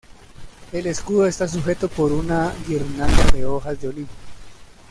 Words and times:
El 0.73 0.87
escudo 0.87 1.27
está 1.27 1.47
sujeto 1.47 1.87
por 1.87 2.11
una 2.11 2.51
guirnalda 2.67 3.23
de 3.33 3.45
hojas 3.45 3.79
de 3.79 3.87
olivo. 3.89 4.09